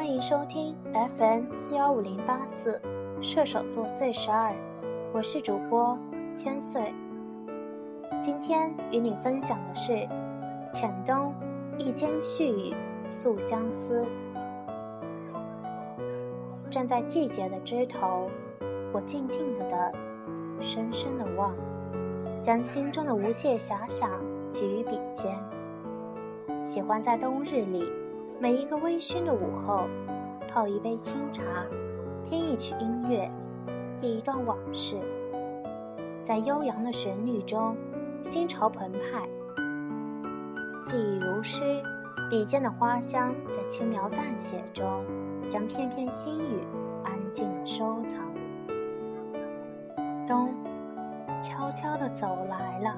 [0.00, 0.74] 欢迎收听
[1.18, 2.80] FM 四幺五零八四
[3.20, 4.56] 射手座岁十二，
[5.12, 5.98] 我是主播
[6.38, 6.94] 天岁。
[8.18, 10.08] 今天与你分享的是
[10.72, 11.34] 浅冬
[11.76, 12.74] 一间絮语
[13.06, 14.02] 诉相思。
[16.70, 18.30] 站在季节的枝头，
[18.94, 19.92] 我静静的等，
[20.62, 21.54] 深深的望，
[22.40, 24.08] 将心中的无限遐想
[24.50, 25.38] 寄于笔尖。
[26.62, 27.92] 喜欢在冬日里。
[28.42, 29.86] 每一个微醺的午后，
[30.48, 31.42] 泡一杯清茶，
[32.24, 33.30] 听一曲音乐，
[34.00, 34.96] 忆一段往事，
[36.24, 37.76] 在悠扬的旋律中，
[38.22, 39.28] 心潮澎湃，
[40.86, 41.82] 记忆如诗，
[42.30, 45.04] 笔尖的花香在轻描淡写中，
[45.46, 46.60] 将片片心语
[47.04, 48.22] 安静的收藏。
[50.26, 50.48] 冬，
[51.42, 52.96] 悄悄地走来了，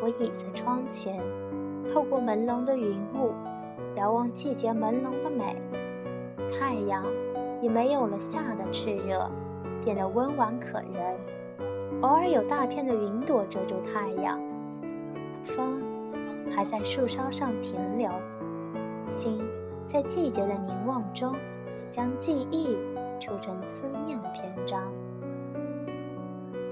[0.00, 1.20] 我倚在窗前，
[1.92, 3.34] 透过朦胧的云雾。
[3.96, 5.56] 遥望季节朦胧的美，
[6.52, 7.04] 太阳
[7.60, 9.28] 已没有了夏的炽热，
[9.82, 11.16] 变得温婉可人。
[12.02, 14.40] 偶尔有大片的云朵遮住太阳，
[15.44, 15.82] 风
[16.54, 18.08] 还在树梢上停留，
[19.06, 19.40] 心
[19.84, 21.34] 在季节的凝望中，
[21.90, 22.78] 将记忆
[23.18, 24.80] 铸成思念的篇章，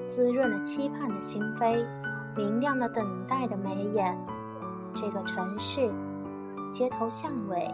[0.08, 1.84] 滋润了期盼的心扉，
[2.36, 4.17] 明亮了等待的眉眼。
[4.95, 5.91] 这个城市。
[6.77, 7.66] 街头巷尾，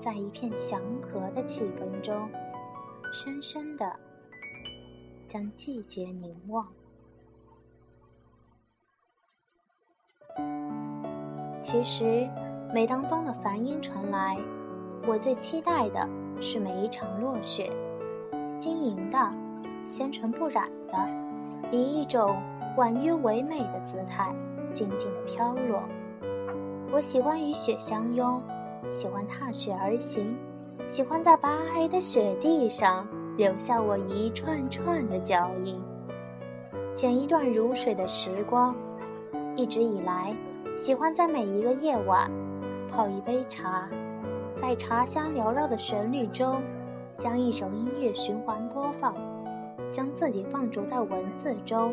[0.00, 2.26] 在一片祥和的气氛中，
[3.12, 3.84] 深深的
[5.28, 6.66] 将季节凝望。
[11.60, 12.26] 其实，
[12.72, 14.38] 每当冬的梵音传来，
[15.06, 16.08] 我最期待的
[16.40, 17.70] 是每一场落雪，
[18.58, 19.18] 晶莹的、
[19.84, 22.42] 纤尘不染的，以一种
[22.78, 24.34] 婉约唯美的姿态，
[24.72, 25.82] 静静的飘落。
[26.94, 28.40] 我喜欢与雪相拥，
[28.88, 30.36] 喜欢踏雪而行，
[30.86, 33.04] 喜欢在白皑的雪地上
[33.36, 35.76] 留下我一串串的脚印，
[36.94, 38.76] 剪一段如水的时光。
[39.56, 40.36] 一直以来，
[40.76, 42.30] 喜欢在每一个夜晚
[42.88, 43.88] 泡一杯茶，
[44.62, 46.62] 在茶香缭绕的旋律中，
[47.18, 49.16] 将一首音乐循环播放，
[49.90, 51.92] 将自己放逐在文字中，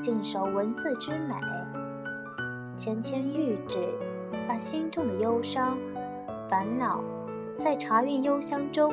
[0.00, 1.34] 尽守文字之美，
[2.76, 3.80] 纤纤玉指。
[4.48, 5.76] 把心中的忧伤、
[6.48, 7.02] 烦恼，
[7.56, 8.92] 在茶韵幽香中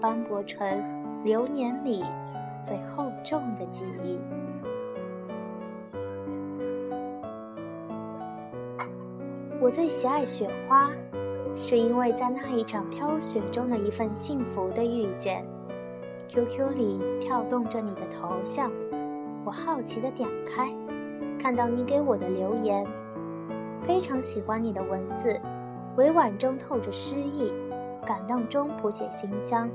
[0.00, 0.66] 斑驳成
[1.24, 2.02] 流年里
[2.64, 4.18] 最厚重的记忆。
[9.60, 10.90] 我最喜爱雪花，
[11.54, 15.44] 是因为在那一场飘雪中的一份幸福的遇见。
[16.28, 18.72] QQ 里跳动着你的头像，
[19.44, 20.68] 我好奇的点开，
[21.38, 22.84] 看到你给我的留言。
[23.86, 25.40] 非常喜欢你的文字，
[25.96, 27.52] 委婉中透着诗意，
[28.06, 29.70] 感动中谱写馨香。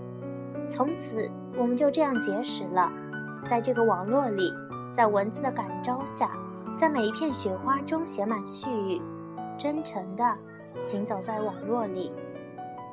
[0.69, 2.91] 从此，我们就这样结识了。
[3.49, 4.51] 在这个网络里，
[4.93, 6.31] 在文字的感召下，
[6.77, 9.01] 在每一片雪花中写满絮语，
[9.57, 10.37] 真诚地
[10.77, 12.11] 行走在网络里。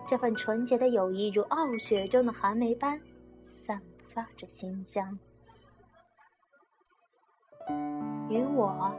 [0.07, 3.01] 这份纯洁的友谊，如傲雪中的寒梅般，
[3.41, 5.19] 散发着馨香。
[8.29, 8.93] 与我，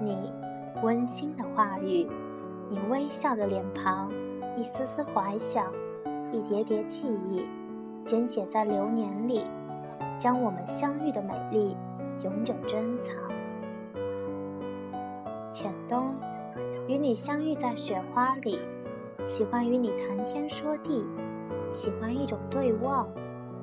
[0.00, 0.32] 你。
[0.82, 2.06] 温馨的话语，
[2.68, 4.12] 你微笑的脸庞，
[4.56, 5.72] 一丝丝怀想，
[6.30, 7.46] 一叠叠记忆，
[8.04, 9.44] 简写在流年里，
[10.18, 11.76] 将我们相遇的美丽
[12.22, 13.14] 永久珍藏。
[15.50, 16.14] 浅冬，
[16.86, 18.58] 与你相遇在雪花里，
[19.24, 21.06] 喜欢与你谈天说地，
[21.70, 23.08] 喜欢一种对望，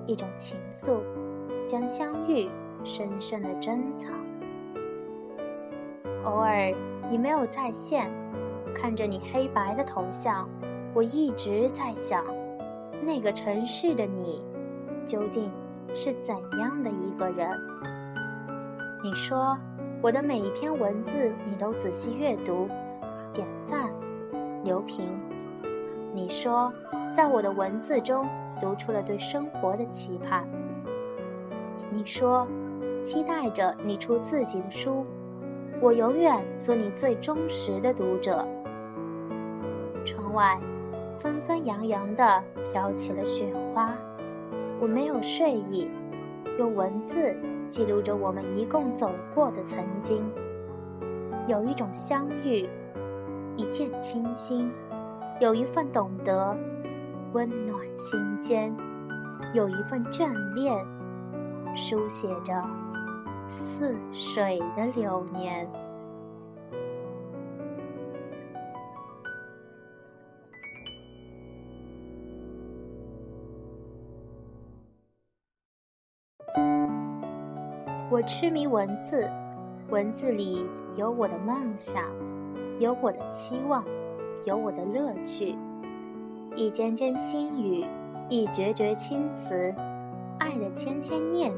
[0.08, 1.00] 一种情愫，
[1.68, 2.50] 将相遇
[2.84, 4.12] 深深的珍藏。
[6.24, 6.74] 偶尔。
[7.10, 8.10] 你没有在线，
[8.74, 10.50] 看着你黑白的头像，
[10.94, 12.24] 我一直在想，
[13.02, 14.44] 那个城市的你，
[15.06, 15.52] 究竟
[15.94, 17.50] 是怎样的一个人？
[19.04, 19.58] 你说
[20.02, 22.68] 我的每一篇文字你都仔细阅读，
[23.34, 23.90] 点赞、
[24.64, 25.08] 留评。
[26.14, 26.72] 你说
[27.14, 28.28] 在我的文字中
[28.62, 30.48] 读出了对生活的期盼。
[31.92, 32.48] 你说
[33.04, 35.06] 期待着你出自己的书。
[35.84, 38.48] 我永远做你最忠实的读者。
[40.06, 40.58] 窗外，
[41.20, 43.94] 纷纷扬扬地飘起了雪花。
[44.80, 45.92] 我没有睡意，
[46.58, 47.36] 用文字
[47.68, 50.24] 记录着我们一共走过的曾经。
[51.48, 52.66] 有一种相遇，
[53.58, 54.72] 一见倾心；
[55.42, 56.56] 有一份懂得，
[57.34, 58.74] 温暖心间；
[59.54, 60.74] 有一份眷恋，
[61.76, 62.54] 书写着。
[63.54, 65.70] 似水的流年。
[78.10, 79.30] 我痴迷文字，
[79.90, 80.66] 文字里
[80.96, 82.04] 有我的梦想，
[82.80, 83.86] 有我的期望，
[84.46, 85.56] 有我的乐趣。
[86.56, 87.86] 一间间心语，
[88.30, 89.74] 一绝绝青词，
[90.40, 91.52] 爱的千千念，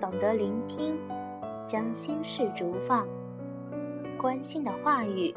[0.00, 0.96] 懂得聆听，
[1.66, 3.06] 将心事逐放。
[4.18, 5.34] 关心的话语，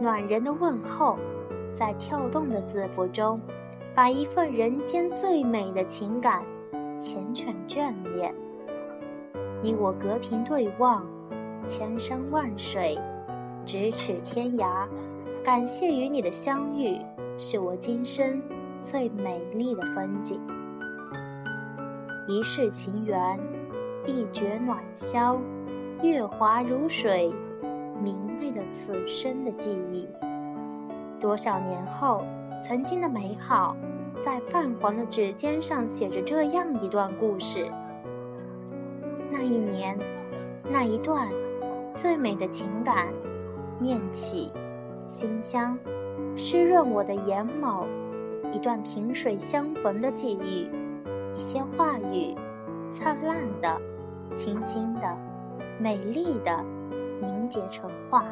[0.00, 1.18] 暖人的问候，
[1.72, 3.40] 在跳动的字符中，
[3.94, 6.42] 把一份人间最美的情感
[6.98, 8.34] 缱绻眷恋。
[9.62, 11.04] 你我隔屏对望，
[11.66, 12.98] 千山万水，
[13.66, 14.86] 咫尺天涯，
[15.42, 16.98] 感谢与你的相遇。
[17.36, 18.40] 是我今生
[18.78, 20.40] 最美丽的风景，
[22.28, 23.40] 一世情缘，
[24.06, 25.40] 一绝暖香，
[26.02, 27.32] 月华如水，
[28.02, 30.06] 明媚了此生的记忆。
[31.18, 32.22] 多少年后，
[32.62, 33.74] 曾经的美好，
[34.20, 37.66] 在泛黄的指尖上写着这样一段故事。
[39.30, 39.98] 那一年，
[40.70, 41.28] 那一段
[41.94, 43.08] 最美的情感，
[43.78, 44.52] 念起，
[45.06, 45.78] 馨香。
[46.36, 47.86] 湿润我的眼眸，
[48.52, 50.68] 一段萍水相逢的记忆，
[51.34, 52.34] 一些话语，
[52.90, 53.80] 灿烂的、
[54.34, 55.16] 清新的、
[55.78, 56.64] 美丽的，
[57.22, 58.24] 凝结成画。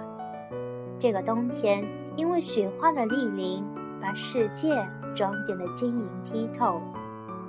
[0.99, 1.85] 这个冬天，
[2.17, 3.65] 因为雪花的莅临，
[4.01, 6.81] 把世界装点得晶莹剔透。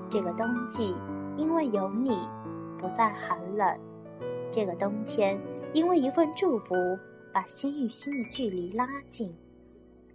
[0.10, 0.96] 这个冬季，
[1.36, 2.18] 因为有你，
[2.80, 3.80] 不再寒冷。
[4.52, 5.40] 这个冬天，
[5.74, 6.76] 因为一份祝福，
[7.34, 9.36] 把心与心的距离拉近。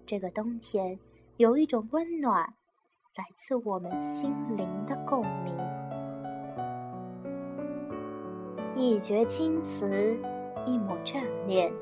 [0.07, 0.99] 这个冬天，
[1.37, 2.55] 有一种温暖，
[3.17, 5.55] 来自我们心灵的共鸣。
[8.81, 10.17] 一绝青词，
[10.65, 11.73] 一抹眷恋，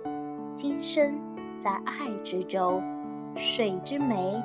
[0.54, 1.20] 今生
[1.58, 2.80] 在爱之舟，
[3.36, 4.42] 水之湄，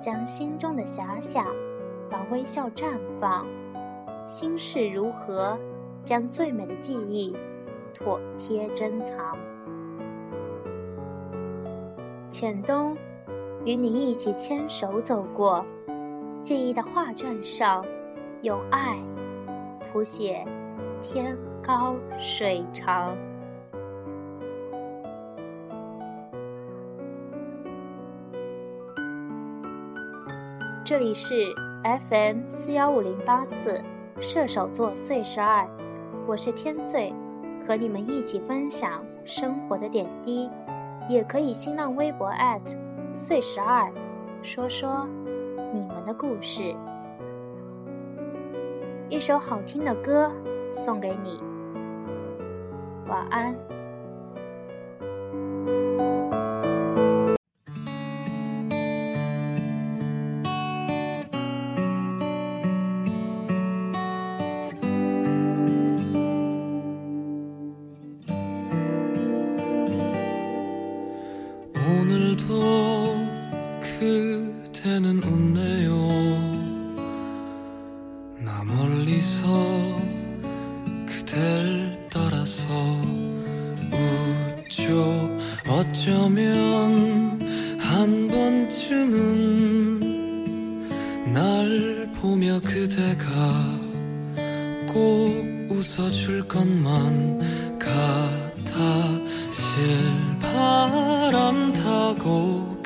[0.00, 1.46] 将心中的遐想，
[2.10, 3.46] 把微笑绽放。
[4.26, 5.56] 心事如何，
[6.04, 7.36] 将最美的记忆，
[7.94, 9.38] 妥帖珍藏。
[12.28, 12.96] 浅冬，
[13.64, 15.64] 与你一起牵手走过，
[16.42, 17.86] 记忆的画卷上，
[18.42, 18.98] 有爱
[19.92, 20.44] 谱写
[21.00, 23.16] 天高水长。
[30.84, 31.34] 这里是
[32.08, 33.80] FM 四幺五零八四
[34.20, 35.68] 射手座岁十二，
[36.26, 37.12] 我是天岁，
[37.66, 40.50] 和你们一起分享生活的点滴。
[41.08, 42.30] 也可以新浪微博
[43.14, 43.90] 岁十二，
[44.42, 45.08] 说说
[45.72, 46.74] 你们的故事。
[49.08, 50.30] 一首好听的歌
[50.70, 51.40] 送给你，
[53.08, 53.78] 晚安。
[71.74, 72.60] 오늘도
[73.80, 75.96] 그대는 웃네요
[78.44, 79.57] 나 멀리서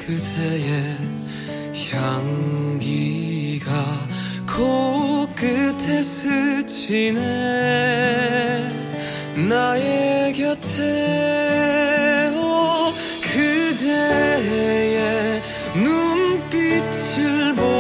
[0.07, 0.99] 그대의
[1.93, 3.71] 향기가
[4.49, 7.21] 코끝에 스치네
[9.49, 12.31] 나의 곁에.
[12.35, 12.93] 오
[13.23, 14.61] 그대의
[15.77, 17.72] 눈빛을 보